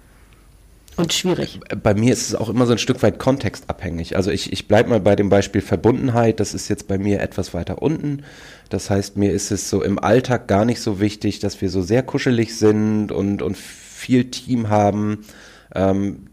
Und 0.98 1.14
schwierig. 1.14 1.60
Bei 1.82 1.94
mir 1.94 2.12
ist 2.12 2.28
es 2.28 2.36
auch 2.36 2.50
immer 2.50 2.66
so 2.66 2.74
ein 2.74 2.78
Stück 2.78 3.02
weit 3.02 3.18
kontextabhängig. 3.18 4.18
Also 4.18 4.30
ich, 4.30 4.52
ich 4.52 4.68
bleibe 4.68 4.90
mal 4.90 5.00
bei 5.00 5.16
dem 5.16 5.30
Beispiel 5.30 5.62
Verbundenheit. 5.62 6.40
Das 6.42 6.54
ist 6.54 6.68
jetzt 6.68 6.88
bei 6.88 6.98
mir 6.98 7.22
etwas 7.22 7.54
weiter 7.54 7.82
unten. 7.82 8.24
Das 8.70 8.90
heißt, 8.90 9.16
mir 9.16 9.32
ist 9.32 9.52
es 9.52 9.70
so 9.70 9.82
im 9.82 9.98
Alltag 10.00 10.48
gar 10.48 10.66
nicht 10.66 10.82
so 10.82 11.00
wichtig, 11.00 11.40
dass 11.40 11.62
wir 11.62 11.70
so 11.70 11.82
sehr 11.82 12.04
kuschelig 12.04 12.58
sind 12.58 13.12
und, 13.12 13.42
und 13.42 13.58
viel 13.58 14.30
Team 14.32 14.70
haben. 14.70 15.26
Ähm, 15.74 16.28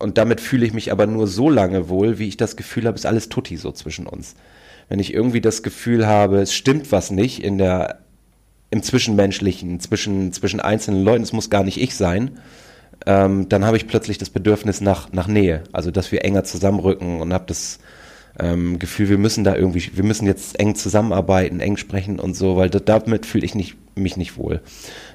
und 0.00 0.18
damit 0.18 0.40
fühle 0.40 0.66
ich 0.66 0.74
mich 0.74 0.90
aber 0.90 1.06
nur 1.06 1.28
so 1.28 1.48
lange 1.48 1.88
wohl, 1.88 2.18
wie 2.18 2.28
ich 2.28 2.36
das 2.36 2.56
Gefühl 2.56 2.86
habe, 2.86 2.96
ist 2.96 3.06
alles 3.06 3.28
tutti 3.28 3.56
so 3.56 3.70
zwischen 3.70 4.06
uns 4.06 4.34
wenn 4.92 5.00
ich 5.00 5.14
irgendwie 5.14 5.40
das 5.40 5.62
Gefühl 5.62 6.06
habe, 6.06 6.42
es 6.42 6.52
stimmt 6.52 6.92
was 6.92 7.10
nicht 7.10 7.42
in 7.42 7.56
der 7.56 8.00
im 8.68 8.82
Zwischenmenschlichen, 8.82 9.80
zwischen, 9.80 10.34
zwischen 10.34 10.60
einzelnen 10.60 11.02
Leuten, 11.02 11.22
es 11.22 11.32
muss 11.32 11.48
gar 11.48 11.64
nicht 11.64 11.80
ich 11.80 11.94
sein, 11.94 12.32
ähm, 13.06 13.48
dann 13.48 13.64
habe 13.64 13.78
ich 13.78 13.86
plötzlich 13.86 14.18
das 14.18 14.28
Bedürfnis 14.28 14.82
nach, 14.82 15.10
nach 15.10 15.28
Nähe, 15.28 15.64
also 15.72 15.90
dass 15.90 16.12
wir 16.12 16.26
enger 16.26 16.44
zusammenrücken 16.44 17.22
und 17.22 17.32
habe 17.32 17.44
das 17.46 17.78
ähm, 18.38 18.78
Gefühl, 18.78 19.08
wir 19.08 19.16
müssen 19.16 19.44
da 19.44 19.56
irgendwie, 19.56 19.82
wir 19.94 20.04
müssen 20.04 20.26
jetzt 20.26 20.60
eng 20.60 20.74
zusammenarbeiten, 20.74 21.60
eng 21.60 21.78
sprechen 21.78 22.20
und 22.20 22.36
so, 22.36 22.58
weil 22.58 22.68
das, 22.68 22.82
damit 22.84 23.24
fühle 23.24 23.46
ich 23.46 23.54
nicht, 23.54 23.76
mich 23.96 24.18
nicht 24.18 24.36
wohl. 24.36 24.60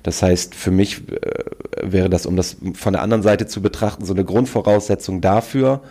Das 0.01 0.24
heißt, 0.24 0.55
für 0.55 0.72
mich 0.72 1.03
äh, 1.12 1.43
wäre 1.84 2.10
das, 2.10 2.25
um 2.25 2.36
das 2.36 2.57
von 2.74 2.93
der 2.93 3.03
anderen 3.03 3.22
Seite 3.22 3.46
zu 3.46 3.62
betrachten, 3.62 4.05
so 4.05 4.13
eine 4.15 4.25
Grundvoraussetzung 4.25 5.22
dafür, 5.22 5.84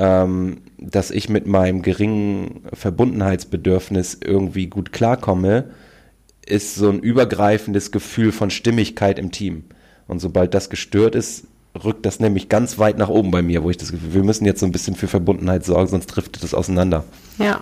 ähm, 0.00 0.62
dass 0.78 1.10
ich 1.10 1.28
mit 1.28 1.46
meinem 1.46 1.82
geringen 1.82 2.62
Verbundenheitsbedürfnis 2.72 4.16
irgendwie 4.24 4.66
gut 4.66 4.92
klarkomme, 4.94 5.66
ist 6.46 6.74
so 6.74 6.88
ein 6.88 7.00
übergreifendes 7.00 7.92
Gefühl 7.92 8.32
von 8.32 8.48
Stimmigkeit 8.48 9.18
im 9.18 9.30
Team. 9.30 9.64
Und 10.08 10.18
sobald 10.20 10.54
das 10.54 10.70
gestört 10.70 11.14
ist, 11.14 11.44
rückt 11.84 12.06
das 12.06 12.18
nämlich 12.18 12.48
ganz 12.48 12.78
weit 12.78 12.96
nach 12.96 13.10
oben 13.10 13.30
bei 13.30 13.42
mir, 13.42 13.62
wo 13.62 13.68
ich 13.68 13.76
das 13.76 13.92
Gefühl, 13.92 14.14
wir 14.14 14.24
müssen 14.24 14.46
jetzt 14.46 14.60
so 14.60 14.66
ein 14.66 14.72
bisschen 14.72 14.96
für 14.96 15.06
Verbundenheit 15.06 15.66
sorgen, 15.66 15.90
sonst 15.90 16.06
driftet 16.06 16.44
es 16.44 16.54
auseinander. 16.54 17.04
Ja. 17.36 17.60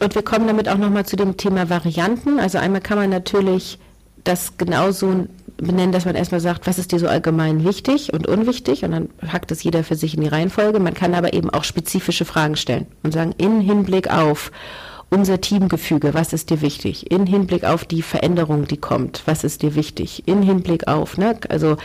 Und 0.00 0.14
wir 0.14 0.22
kommen 0.22 0.46
damit 0.46 0.68
auch 0.68 0.76
nochmal 0.76 1.06
zu 1.06 1.16
dem 1.16 1.38
Thema 1.38 1.70
Varianten. 1.70 2.38
Also 2.38 2.58
einmal 2.58 2.82
kann 2.82 2.98
man 2.98 3.08
natürlich 3.08 3.78
das 4.24 4.58
genauso 4.58 5.28
benennen, 5.56 5.92
dass 5.92 6.04
man 6.04 6.14
erstmal 6.14 6.40
sagt, 6.40 6.66
was 6.66 6.78
ist 6.78 6.92
dir 6.92 6.98
so 6.98 7.08
allgemein 7.08 7.64
wichtig 7.64 8.12
und 8.12 8.26
unwichtig 8.26 8.84
und 8.84 8.92
dann 8.92 9.08
hackt 9.26 9.52
es 9.52 9.62
jeder 9.62 9.84
für 9.84 9.94
sich 9.94 10.14
in 10.14 10.20
die 10.20 10.28
Reihenfolge. 10.28 10.80
Man 10.80 10.94
kann 10.94 11.14
aber 11.14 11.32
eben 11.32 11.50
auch 11.50 11.64
spezifische 11.64 12.24
Fragen 12.24 12.56
stellen 12.56 12.86
und 13.02 13.12
sagen, 13.12 13.34
in 13.38 13.60
Hinblick 13.60 14.10
auf 14.10 14.50
unser 15.10 15.40
Teamgefüge, 15.40 16.12
was 16.12 16.32
ist 16.32 16.50
dir 16.50 16.60
wichtig? 16.60 17.10
In 17.10 17.26
Hinblick 17.26 17.64
auf 17.64 17.84
die 17.84 18.02
Veränderung, 18.02 18.66
die 18.66 18.76
kommt, 18.76 19.22
was 19.26 19.44
ist 19.44 19.62
dir 19.62 19.74
wichtig? 19.76 20.26
In 20.26 20.42
Hinblick 20.42 20.88
auf, 20.88 21.18
ne, 21.18 21.38
also 21.48 21.76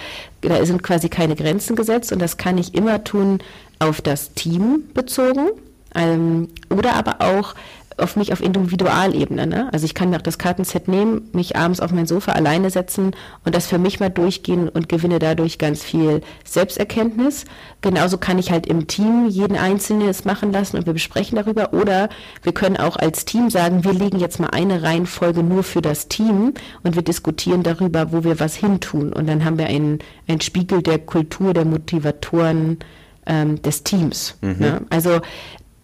da 0.41 0.65
sind 0.65 0.81
quasi 0.81 1.09
keine 1.09 1.35
Grenzen 1.35 1.75
gesetzt 1.75 2.11
und 2.11 2.19
das 2.19 2.37
kann 2.37 2.57
ich 2.57 2.73
immer 2.73 3.03
tun 3.03 3.39
auf 3.77 4.01
das 4.01 4.33
Team 4.33 4.83
bezogen 4.93 5.49
ähm, 5.95 6.47
oder 6.69 6.95
aber 6.95 7.21
auch 7.21 7.55
auf 7.99 8.15
mich 8.15 8.33
auf 8.33 8.41
Individualebene. 8.41 9.47
Ne? 9.47 9.69
Also 9.71 9.85
ich 9.85 9.93
kann 9.93 10.09
mir 10.09 10.17
auch 10.17 10.21
das 10.21 10.37
Kartenset 10.37 10.87
nehmen, 10.87 11.29
mich 11.33 11.55
abends 11.55 11.79
auf 11.79 11.91
mein 11.91 12.07
Sofa 12.07 12.33
alleine 12.33 12.69
setzen 12.69 13.11
und 13.45 13.55
das 13.55 13.67
für 13.67 13.77
mich 13.77 13.99
mal 13.99 14.09
durchgehen 14.09 14.69
und 14.69 14.89
gewinne 14.89 15.19
dadurch 15.19 15.57
ganz 15.57 15.83
viel 15.83 16.21
Selbsterkenntnis. 16.43 17.45
Genauso 17.81 18.17
kann 18.17 18.39
ich 18.39 18.51
halt 18.51 18.67
im 18.67 18.87
Team 18.87 19.27
jeden 19.27 19.57
Einzelnen 19.57 20.09
es 20.09 20.25
machen 20.25 20.51
lassen 20.51 20.77
und 20.77 20.85
wir 20.85 20.93
besprechen 20.93 21.35
darüber. 21.37 21.73
Oder 21.73 22.09
wir 22.43 22.53
können 22.53 22.77
auch 22.77 22.97
als 22.97 23.25
Team 23.25 23.49
sagen, 23.49 23.83
wir 23.83 23.93
legen 23.93 24.19
jetzt 24.19 24.39
mal 24.39 24.49
eine 24.49 24.83
Reihenfolge 24.83 25.43
nur 25.43 25.63
für 25.63 25.81
das 25.81 26.07
Team 26.07 26.53
und 26.83 26.95
wir 26.95 27.03
diskutieren 27.03 27.63
darüber, 27.63 28.11
wo 28.11 28.23
wir 28.23 28.39
was 28.39 28.55
hintun. 28.55 29.13
Und 29.13 29.27
dann 29.27 29.45
haben 29.45 29.57
wir 29.57 29.67
einen, 29.67 29.99
einen 30.27 30.41
Spiegel 30.41 30.81
der 30.81 30.99
Kultur, 30.99 31.53
der 31.53 31.65
Motivatoren 31.65 32.79
ähm, 33.25 33.61
des 33.61 33.83
Teams. 33.83 34.37
Mhm. 34.41 34.55
Ne? 34.59 34.81
Also 34.89 35.21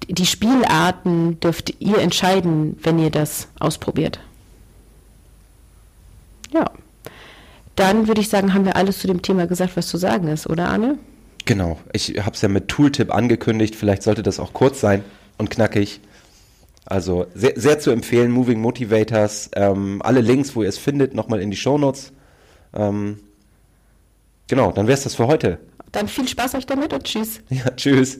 die 0.07 0.25
Spielarten 0.25 1.39
dürft 1.39 1.73
ihr 1.79 1.99
entscheiden, 1.99 2.77
wenn 2.81 2.99
ihr 2.99 3.11
das 3.11 3.47
ausprobiert. 3.59 4.19
Ja. 6.51 6.71
Dann 7.75 8.07
würde 8.07 8.21
ich 8.21 8.29
sagen, 8.29 8.53
haben 8.53 8.65
wir 8.65 8.75
alles 8.75 8.99
zu 8.99 9.07
dem 9.07 9.21
Thema 9.21 9.47
gesagt, 9.47 9.75
was 9.75 9.87
zu 9.87 9.97
sagen 9.97 10.27
ist, 10.27 10.47
oder 10.47 10.69
Arne? 10.69 10.97
Genau. 11.45 11.77
Ich 11.91 12.17
habe 12.19 12.31
es 12.31 12.41
ja 12.41 12.47
mit 12.47 12.69
Tooltip 12.69 13.13
angekündigt. 13.13 13.75
Vielleicht 13.75 14.03
sollte 14.03 14.23
das 14.23 14.39
auch 14.39 14.53
kurz 14.53 14.79
sein 14.79 15.03
und 15.37 15.49
knackig. 15.49 15.99
Also 16.85 17.25
sehr, 17.33 17.53
sehr 17.55 17.79
zu 17.79 17.91
empfehlen, 17.91 18.31
Moving 18.31 18.61
Motivators. 18.61 19.49
Ähm, 19.53 20.01
alle 20.03 20.21
Links, 20.21 20.55
wo 20.55 20.63
ihr 20.63 20.69
es 20.69 20.77
findet, 20.77 21.13
nochmal 21.13 21.41
in 21.41 21.51
die 21.51 21.57
Shownotes. 21.57 22.13
Ähm, 22.73 23.19
genau, 24.47 24.71
dann 24.71 24.87
wäre 24.87 24.97
es 24.97 25.03
das 25.03 25.15
für 25.15 25.27
heute. 25.27 25.59
Dann 25.91 26.07
viel 26.07 26.27
Spaß 26.27 26.55
euch 26.55 26.65
damit 26.65 26.93
und 26.93 27.03
tschüss. 27.03 27.41
Ja, 27.49 27.71
tschüss. 27.75 28.19